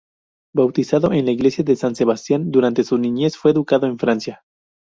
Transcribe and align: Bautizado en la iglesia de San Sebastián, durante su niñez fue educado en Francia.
Bautizado 0.55 1.11
en 1.11 1.25
la 1.25 1.31
iglesia 1.31 1.63
de 1.63 1.75
San 1.75 1.93
Sebastián, 1.95 2.49
durante 2.49 2.83
su 2.83 2.97
niñez 2.97 3.37
fue 3.37 3.51
educado 3.51 3.85
en 3.85 3.99
Francia. 3.99 4.41